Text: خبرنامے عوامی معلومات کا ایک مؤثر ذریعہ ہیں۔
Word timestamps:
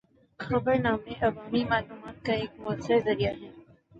خبرنامے 0.39 1.13
عوامی 1.21 1.63
معلومات 1.63 2.25
کا 2.25 2.33
ایک 2.33 2.59
مؤثر 2.59 2.97
ذریعہ 3.05 3.33
ہیں۔ 3.33 3.51